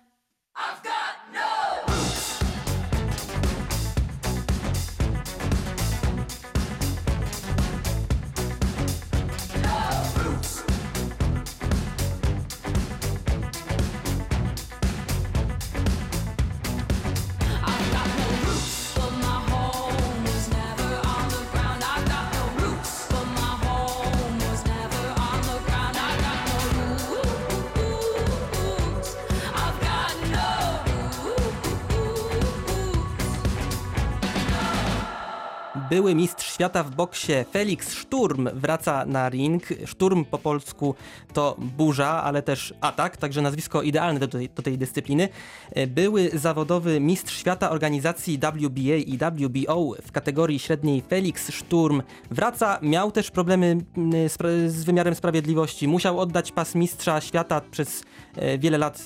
[35.89, 39.63] były mistrz świata w boksie Felix Szturm wraca na ring.
[39.85, 40.95] Szturm po polsku
[41.33, 45.29] to burza, ale też atak, także nazwisko idealne do tej, do tej dyscypliny.
[45.71, 52.79] E, Były zawodowy mistrz świata organizacji WBA i WBO w kategorii średniej Felix Szturm wraca.
[52.81, 53.65] Miał też problemy
[53.97, 55.87] mm, spra- z wymiarem sprawiedliwości.
[55.87, 58.03] Musiał oddać pas mistrza świata przez
[58.35, 59.03] e, wiele lat.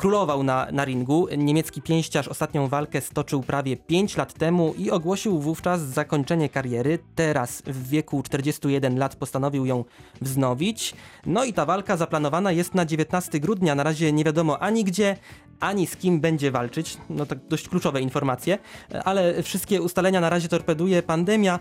[0.00, 1.28] Królował na, na ringu.
[1.38, 6.98] Niemiecki pięściarz ostatnią walkę stoczył prawie 5 lat temu i ogłosił wówczas zakończenie kariery.
[7.14, 9.84] Teraz w wieku 41 lat postanowił ją
[10.20, 10.94] wznowić.
[11.26, 13.74] No i ta walka zaplanowana jest na 19 grudnia.
[13.74, 15.16] Na razie nie wiadomo ani gdzie,
[15.60, 16.96] ani z kim będzie walczyć.
[17.10, 18.58] No tak dość kluczowe informacje,
[19.04, 21.60] ale wszystkie ustalenia na razie torpeduje pandemia,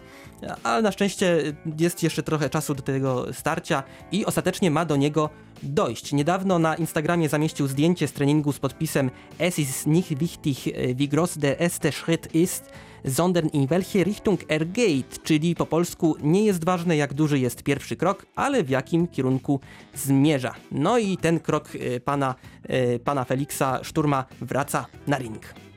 [0.64, 5.30] ale na szczęście jest jeszcze trochę czasu do tego starcia i ostatecznie ma do niego
[5.64, 6.14] dojść.
[6.14, 10.58] Niedawno na Instagramie zamieścił zdjęcie z treningu z podpisem Es ist nicht wichtig,
[10.96, 12.72] wie groß der erste Schritt ist,
[13.08, 17.64] sondern in welche Richtung er geht, czyli po polsku nie jest ważne jak duży jest
[17.64, 19.60] pierwszy krok, ale w jakim kierunku
[19.96, 20.54] zmierza.
[20.72, 25.69] No i ten krok e, pana, e, pana Feliksa Szturma wraca na ring.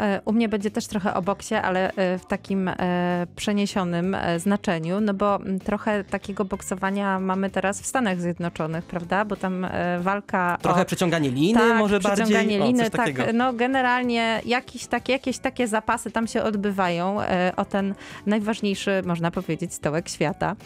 [0.00, 5.00] E, U mnie będzie też trochę o boksie, ale e, w takim e, przeniesionym znaczeniu,
[5.00, 9.24] no bo trochę takiego boksowania mamy teraz w Stanach Zjednoczonych, prawda?
[9.24, 9.66] Bo tam
[10.00, 10.84] walka Trochę o...
[10.84, 12.26] przeciąganie liny tak, może bardziej?
[12.26, 13.24] przeciąganie O, liny, takiego.
[13.24, 13.34] tak.
[13.34, 17.18] No generalnie jakieś, tak, jakieś takie zapasy tam się odbywają
[17.56, 17.94] o ten
[18.26, 20.56] najważniejszy, można powiedzieć, stołek świata.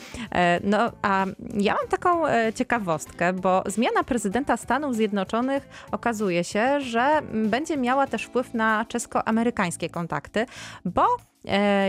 [0.65, 1.25] No a
[1.55, 2.23] ja mam taką
[2.55, 8.85] ciekawostkę, bo zmiana prezydenta Stanów Zjednoczonych okazuje się, że będzie miała też wpływ na
[9.23, 10.47] czesko-amerykańskie kontakty,
[10.85, 11.07] bo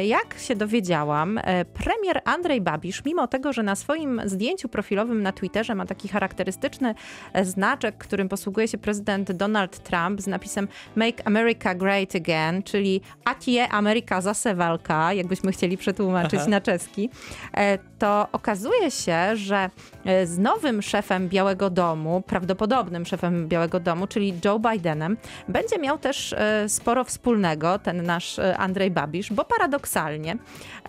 [0.04, 5.32] Jak się dowiedziałam, e, premier Andrzej Babisz, mimo tego, że na swoim zdjęciu profilowym na
[5.32, 6.95] Twitterze ma taki charakterystyczny
[7.34, 13.01] e, znaczek, którym posługuje się prezydent Donald Trump z napisem Make America Great Again, czyli
[13.26, 16.49] Atie Ameryka zase walka, jakbyśmy chcieli przetłumaczyć Aha.
[16.49, 17.10] na czeski,
[17.58, 19.70] e, to okazuje się, że
[20.06, 25.97] e, z nowym szefem Białego Domu, prawdopodobnym szefem Białego Domu, czyli Joe Bidenem, będzie miał
[25.97, 30.37] też e, sporo wspólnego ten nasz e, Andrzej Babisz, bo paradoksalnie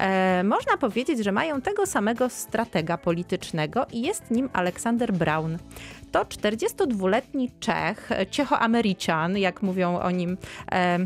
[0.00, 5.58] e, można powiedzieć, że mają tego samego stratega politycznego i jest nim Aleksander Braun.
[6.12, 10.36] To 42-letni Czech, Czechoameryczan, jak mówią o nim
[10.72, 10.98] e,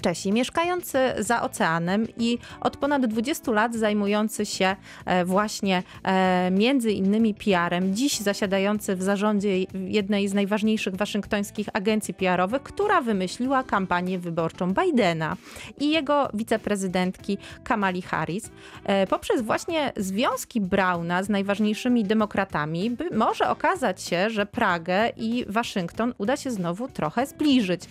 [0.00, 6.92] Czesi, mieszkający za oceanem i od ponad 20 lat zajmujący się e, właśnie e, między
[6.92, 14.18] innymi PR-em, dziś zasiadający w zarządzie jednej z najważniejszych waszyngtońskich agencji PR-owych, która wymyśliła kampanię
[14.18, 15.36] wyborczą Bidena
[15.78, 18.50] i jego wiceprezydentki Kamali Harris.
[18.84, 26.14] E, Poprzez właśnie związki Brauna z najważniejszymi demokratami może okazać się, że Pragę i Waszyngton
[26.18, 27.82] uda się znowu trochę zbliżyć,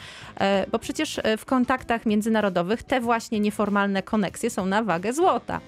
[0.71, 5.61] bo przecież w kontaktach międzynarodowych te właśnie nieformalne koneksje są na wagę złota.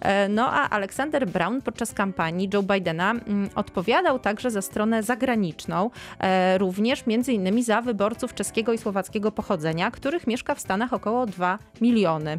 [0.00, 5.90] E, No a Aleksander Brown podczas kampanii Joe Bidena mm, odpowiadał także za stronę zagraniczną,
[6.20, 11.26] e, również między innymi za wyborców czeskiego i słowackiego pochodzenia, których mieszka w Stanach około
[11.26, 12.38] 2 miliony.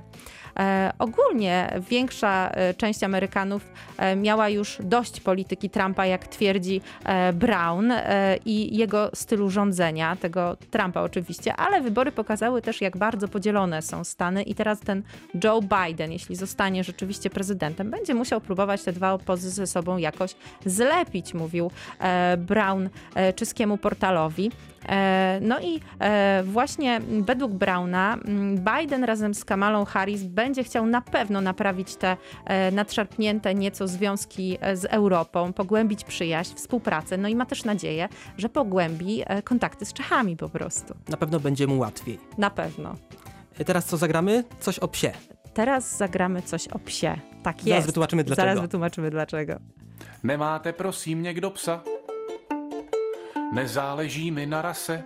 [0.59, 3.71] E, ogólnie większa część Amerykanów
[4.15, 6.81] miała już dość polityki Trumpa, jak twierdzi
[7.33, 7.93] Brown
[8.45, 14.03] i jego stylu rządzenia, tego Trumpa oczywiście, ale wybory pokazały też, jak bardzo podzielone są
[14.03, 15.03] Stany i teraz ten
[15.43, 20.35] Joe Biden, jeśli zostanie rzeczywiście prezydentem, będzie musiał próbować te dwa obozy ze sobą jakoś
[20.65, 24.51] zlepić, mówił e, Brown e, czeskiemu portalowi.
[24.89, 30.85] E, No i e, właśnie według Brauna m, Biden razem z Kamalą Harris będzie chciał
[30.85, 37.35] na pewno naprawić te e, nadszarpnięte nieco związki z Europą, pogłębić przyjaźń, współpracę, no i
[37.35, 40.93] ma też nadzieję, że pogłębi kontakty z Czechami po prostu.
[41.09, 42.19] Na pewno będzie mu łatwiej.
[42.37, 42.95] Na pewno.
[43.65, 44.43] Teraz co zagramy?
[44.59, 45.11] Coś o psie.
[45.53, 47.15] Teraz zagramy coś o psie.
[47.43, 47.87] Tak Zaraz jest.
[47.87, 48.45] wytłumaczymy dlaczego.
[48.47, 49.53] Zaraz wytłumaczymy dlaczego.
[50.23, 51.79] Nemáte prosím někdo psa?
[53.51, 55.03] Nezáleží mi na rase.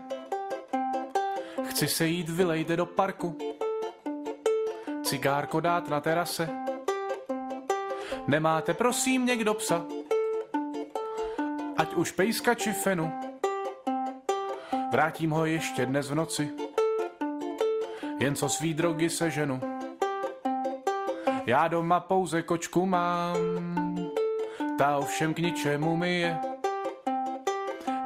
[1.70, 3.38] Chci se jít vylejte do parku.
[5.04, 6.50] Cigárko dát na terase.
[8.28, 9.86] Nemáte prosím někdo psa?
[11.78, 13.12] Ať už pejska či fenu.
[14.92, 16.50] Vrátím ho ještě dnes v noci.
[18.20, 19.62] Jen co svý drogy seženu.
[21.46, 23.38] Já doma pouze kočku mám.
[24.78, 26.51] Ta ovšem k ničemu mi je.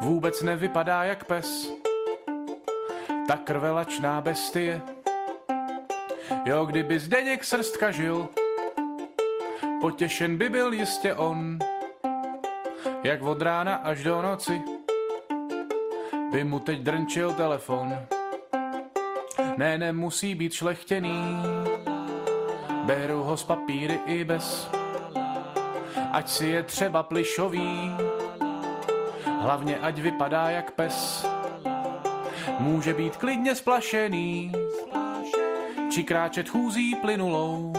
[0.06, 1.74] Vůbec nevypadá jak pes.
[3.28, 4.82] Ta krvelačná bestie.
[6.46, 8.28] Jo, kdyby Zdeněk srstka žil,
[9.82, 11.60] potěšen by byl jistě on.
[13.04, 14.62] Jak od rána až do noci
[16.32, 17.94] by mu teď drnčil telefon.
[19.58, 21.44] Ne, nemusí být šlechtěný,
[22.84, 24.70] Beru ho z papíry i bez,
[26.12, 27.92] ať si je třeba plišový,
[29.46, 31.26] hlavně ať vypadá jak pes.
[32.60, 34.52] Může být klidně splašený,
[35.92, 37.74] či kráčet chůzí plynulou.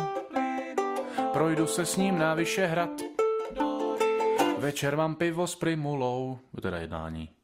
[1.33, 2.91] Projdu se s ním na Vyšehrad,
[4.59, 6.39] večer mám pivo s primulou.
[6.63, 7.36] Teda jednání.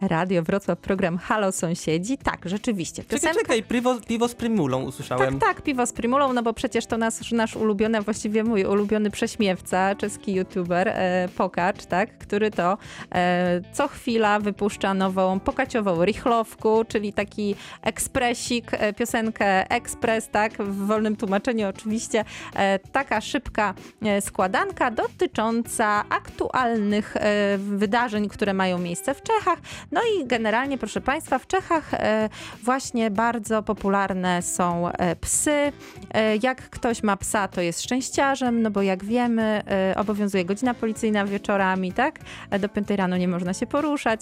[0.00, 2.18] Radio Wrocław, program Halo Sąsiedzi.
[2.18, 3.02] Tak, rzeczywiście.
[3.02, 3.40] Czekaj, Piosenka...
[3.40, 5.38] czekaj, piwo, piwo z primulą usłyszałem.
[5.38, 9.10] Tak, tak, piwo z Primulą, no bo przecież to nasz, nasz ulubiony, właściwie mój ulubiony
[9.10, 12.78] prześmiewca, czeski youtuber, e, Pokacz, tak, który to
[13.14, 20.86] e, co chwila wypuszcza nową pokaciową rychlowku, czyli taki ekspresik, e, piosenkę ekspres, tak, w
[20.86, 22.24] wolnym tłumaczeniu oczywiście,
[22.54, 29.58] e, taka szybka e, składanka dotycząca aktualnych e, wydarzeń, które mają miejsce w Czechach.
[29.92, 32.28] No i generalnie, proszę Państwa, w Czechach e,
[32.62, 35.72] właśnie bardzo popularne są e, psy.
[36.14, 39.62] E, Jak ktoś ma psa, to jest szczęściarzem, no bo jak wiemy,
[39.96, 42.18] obowiązuje godzina policyjna wieczorami, tak?
[42.60, 44.20] Do 5 rano nie można się poruszać.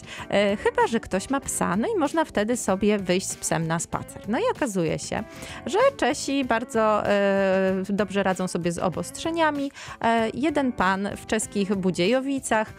[0.64, 4.28] Chyba, że ktoś ma psa, no i można wtedy sobie wyjść z psem na spacer.
[4.28, 5.24] No i okazuje się,
[5.66, 7.02] że Czesi bardzo
[7.88, 9.70] dobrze radzą sobie z obostrzeniami.
[10.34, 12.72] Jeden pan w czeskich Budziejowicach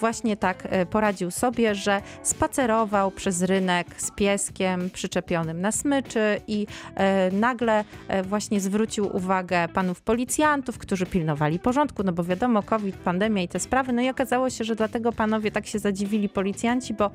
[0.00, 7.30] właśnie tak poradził sobie, że spacerował przez rynek z pieskiem przyczepionym na smyczy i e,
[7.30, 13.42] nagle e, właśnie zwrócił uwagę panów policjantów, którzy pilnowali porządku, no bo wiadomo, COVID, pandemia
[13.42, 13.92] i te sprawy.
[13.92, 17.10] No i okazało się, że dlatego panowie tak się zadziwili policjanci, bo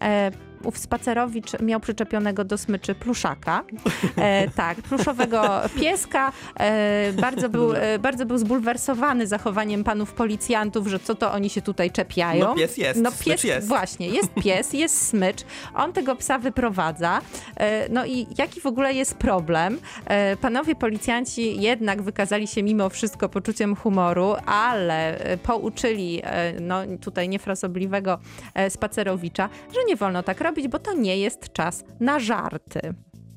[0.00, 0.30] e,
[0.66, 3.64] ów spacerowicz miał przyczepionego do smyczy pluszaka.
[4.16, 6.32] E, tak, pluszowego pieska.
[6.60, 11.62] E, bardzo, był, e, bardzo był zbulwersowany zachowaniem panów policjantów, że co to oni się
[11.62, 12.44] tutaj czepiają.
[12.44, 13.68] No pies jest, No pies jest.
[13.68, 15.44] Właśnie, jest pies, jest smycz.
[15.74, 17.20] On tego psa wyprowadza.
[17.56, 19.78] E, no i jaki w ogóle jest problem?
[20.06, 26.22] E, panowie policjanci jednak wykazali się mimo wszystko poczuciem humoru, ale e, pouczyli
[26.60, 28.18] no tutaj niefrasobliwego
[28.68, 32.94] spacerowicza, że nie wolno tak robić, bo to nie jest czas na żarty.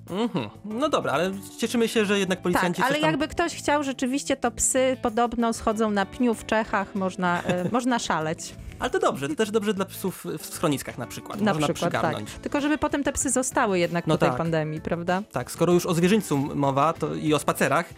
[0.09, 0.49] Mhm.
[0.65, 3.11] No dobra, ale cieszymy się, że jednak Tak, policjanci ale coś tam...
[3.11, 7.99] jakby ktoś chciał, rzeczywiście to psy podobno schodzą na pniu w Czechach, można, e, można
[7.99, 8.55] szaleć.
[8.79, 11.41] Ale to dobrze, to też dobrze dla psów w schroniskach na przykład.
[11.41, 12.01] Na Można przykład, tak.
[12.01, 12.31] przygarnąć.
[12.41, 14.37] Tylko żeby potem te psy zostały jednak No po tej tak.
[14.37, 15.21] pandemii, prawda?
[15.31, 17.93] Tak, skoro już o zwierzyńcu mowa to i o spacerach,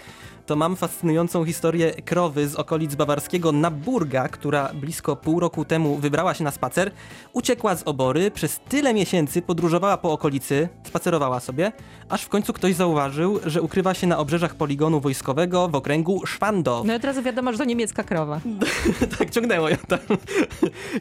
[0.46, 6.34] to mam fascynującą historię krowy z okolic bawarskiego Naburga, która blisko pół roku temu wybrała
[6.34, 6.92] się na spacer,
[7.34, 11.72] uciekła z obory, przez tyle miesięcy podróżowała po okolicy, spacerowała sobie,
[12.10, 16.86] aż w końcu ktoś zauważył, że ukrywa się na obrzeżach poligonu wojskowego w okręgu Szwandow.
[16.86, 18.42] No i od razu wiadomo, że to niemiecka krowa.
[19.20, 20.00] tak, ciągnęło ją tam.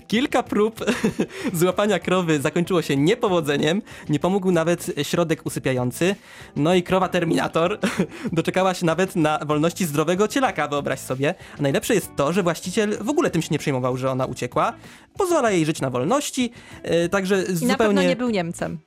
[0.07, 0.85] Kilka prób
[1.53, 3.83] złapania krowy zakończyło się niepowodzeniem.
[4.09, 6.15] Nie pomógł nawet środek usypiający.
[6.57, 7.79] No i krowa Terminator
[8.33, 11.35] doczekała się nawet na wolności zdrowego cielaka, wyobraź sobie.
[11.59, 14.73] A najlepsze jest to, że właściciel w ogóle tym się nie przejmował, że ona uciekła.
[15.19, 16.53] Pozwala jej żyć na wolności,
[16.83, 17.77] e, także I na zupełnie...
[17.77, 18.79] pewno nie był Niemcem.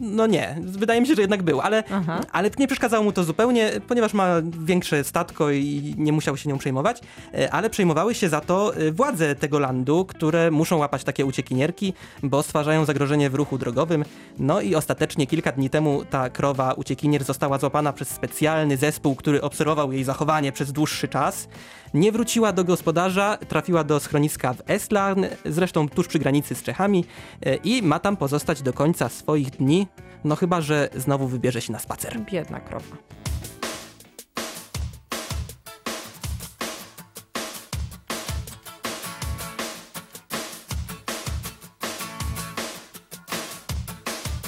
[0.00, 2.20] No nie, wydaje mi się, że jednak był, ale, Aha.
[2.32, 4.26] ale nie przeszkadzało mu to zupełnie, ponieważ ma
[4.64, 7.00] większe statko i nie musiał się nią przejmować,
[7.34, 11.92] e, ale przejmowały się za to e, władze tego landu, które muszą łapać takie uciekinierki,
[12.22, 14.04] bo stwarzają zagrożenie w ruchu drogowym.
[14.38, 19.42] No i ostatecznie kilka dni temu ta krowa uciekinier została złapana przez specjalny zespół, który
[19.42, 21.48] obserwował jej zachowanie przez dłuższy czas.
[21.94, 27.04] Nie wróciła do gospodarza, trafiła do schroniska w Eslarn, zresztą tuż przy granicy z Czechami
[27.42, 29.86] e, i ma tam pozostać do końca swoich dni,
[30.24, 32.20] no chyba, że znowu wybierze się na spacer.
[32.20, 32.96] Biedna krowa.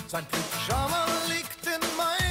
[0.09, 2.26] Sein Pyjama liegt in meinem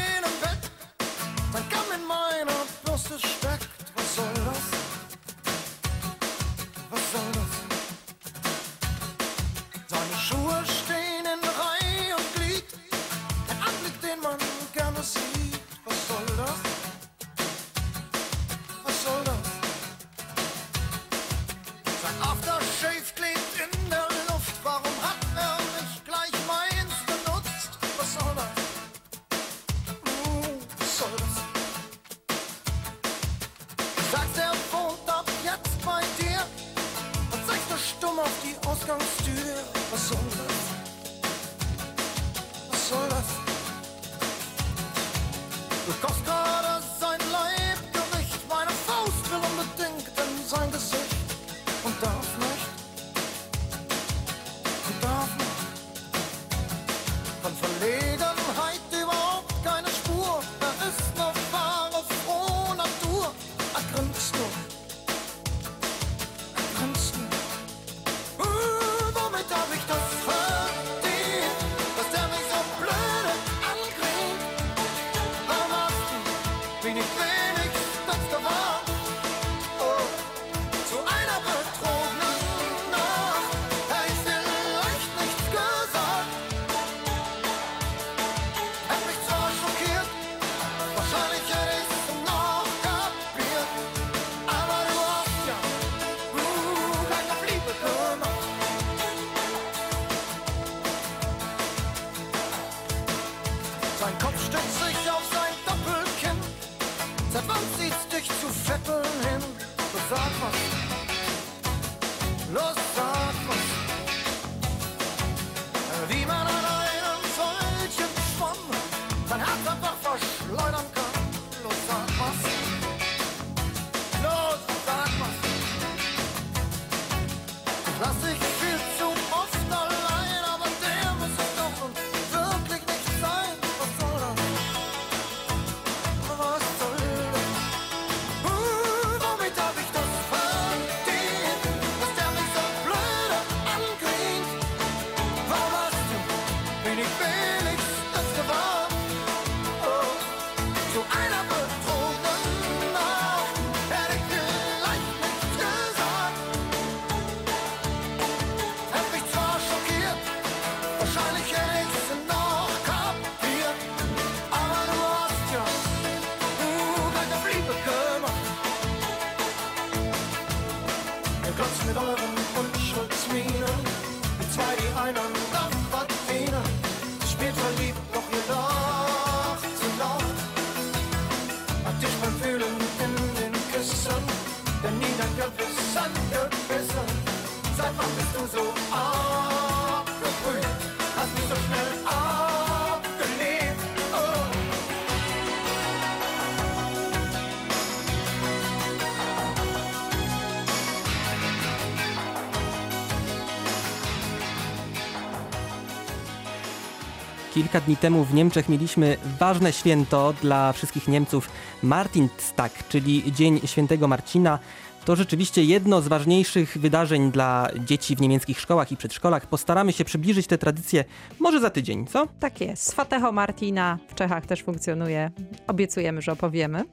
[207.56, 211.50] Kilka dni temu w Niemczech mieliśmy ważne święto dla wszystkich Niemców
[211.84, 214.60] Martinstag, czyli Dzień Świętego Marcina.
[215.06, 219.48] To rzeczywiście jedno z ważniejszych wydarzeń dla dzieci w niemieckich szkołach i przedszkolach.
[219.48, 221.04] Postaramy się przybliżyć te tradycje
[221.40, 222.28] może za tydzień, co?
[222.40, 222.84] Tak jest.
[222.84, 225.32] Swateho Martina w Czechach też funkcjonuje.
[225.68, 226.84] Obiecujemy, że opowiemy.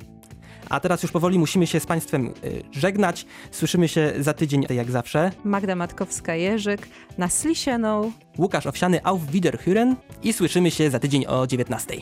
[0.72, 3.26] A teraz już powoli musimy się z Państwem y, żegnać.
[3.50, 5.30] Słyszymy się za tydzień, jak zawsze.
[5.44, 6.78] Magda Matkowska-Jerzyk
[7.18, 8.12] na Slisieną.
[8.38, 11.96] Łukasz Owsiany, auf Wiederhören i słyszymy się za tydzień o 19.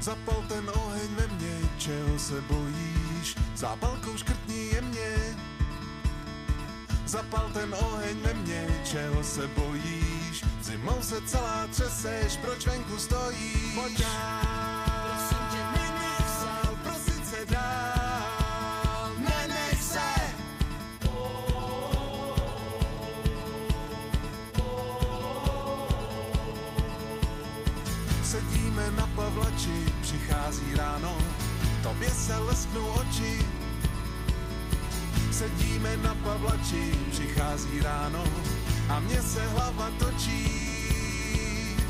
[0.00, 3.34] Zapal ten oheň ve mně, čeho se bojíš?
[3.56, 5.10] Zápalkou škrtni jemně.
[7.06, 9.97] Zapal ten oheň ve mně, čeho se bojíš?
[10.88, 13.74] Zimou se celá třeseš, proč venku stojíš?
[13.74, 20.10] Pojď dál, prosím tě, nenech se, prosit se dál, nenech se.
[28.22, 31.18] Sedíme na Pavlači, přichází ráno,
[31.82, 33.46] tobě se lesknou oči.
[35.32, 38.24] Sedíme na Pavlači, přichází ráno
[38.88, 40.67] a mně se hlava točí.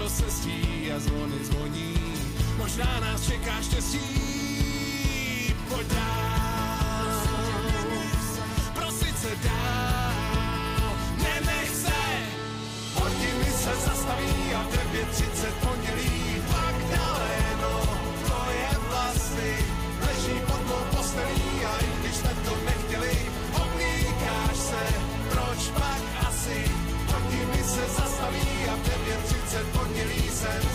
[0.00, 1.94] rozcestí a zvony zvoní,
[2.58, 4.29] možná nás čeká štěstí.
[30.40, 30.69] sun.